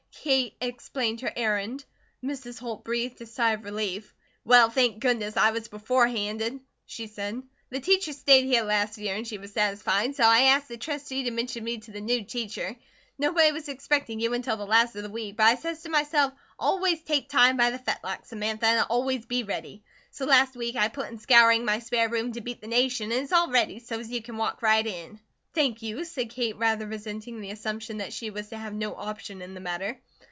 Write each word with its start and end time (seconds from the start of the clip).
Kate 0.23 0.53
explained 0.61 1.21
her 1.21 1.33
errand. 1.35 1.83
Mrs. 2.23 2.59
Holt 2.59 2.83
breathed 2.83 3.19
a 3.21 3.25
sigh 3.25 3.53
of 3.53 3.63
relief. 3.63 4.13
"Well, 4.45 4.69
thank 4.69 4.99
goodness 4.99 5.35
I 5.35 5.49
was 5.49 5.67
before 5.67 6.05
handed," 6.07 6.59
she 6.85 7.07
said. 7.07 7.41
"The 7.71 7.79
teacher 7.79 8.13
stayed 8.13 8.45
here 8.45 8.61
last 8.61 8.99
year 8.99 9.15
and 9.15 9.27
she 9.27 9.39
was 9.39 9.51
satisfied, 9.51 10.15
so 10.15 10.23
I 10.23 10.41
ast 10.53 10.67
the 10.67 10.77
Trustee 10.77 11.23
to 11.23 11.31
mention 11.31 11.63
me 11.63 11.79
to 11.79 11.91
the 11.91 12.01
new 12.01 12.23
teacher. 12.23 12.75
Nobody 13.17 13.51
was 13.51 13.67
expecting 13.67 14.19
you 14.19 14.35
until 14.35 14.57
the 14.57 14.67
last 14.67 14.95
of 14.95 15.01
the 15.01 15.09
week, 15.09 15.37
but 15.37 15.47
I 15.47 15.55
says 15.55 15.81
to 15.83 15.89
myself, 15.89 16.33
'always 16.59 17.01
take 17.01 17.27
time 17.27 17.57
by 17.57 17.71
the 17.71 17.79
fetlock, 17.79 18.27
Samantha, 18.27 18.85
always 18.91 19.25
be 19.25 19.41
ready'; 19.41 19.81
so 20.11 20.25
last 20.25 20.55
week 20.55 20.75
I 20.75 20.87
put 20.89 21.09
in 21.09 21.17
scouring 21.17 21.65
my 21.65 21.79
spare 21.79 22.09
room 22.09 22.31
to 22.33 22.41
beat 22.41 22.61
the 22.61 22.67
nation, 22.67 23.11
and 23.11 23.23
it's 23.23 23.33
all 23.33 23.49
ready 23.49 23.79
so's 23.79 24.11
you 24.11 24.21
can 24.21 24.37
walk 24.37 24.61
right 24.61 24.85
in." 24.85 25.19
"Thank 25.53 25.81
you," 25.81 26.05
said 26.05 26.29
Kate, 26.29 26.55
rather 26.55 26.85
resenting 26.87 27.41
the 27.41 27.51
assumption 27.51 27.97
that 27.97 28.13
she 28.13 28.29
was 28.29 28.47
to 28.49 28.57
have 28.57 28.73
no 28.73 28.93
option 28.95 29.41
in 29.41 29.55
the 29.55 29.59
matter. 29.59 29.99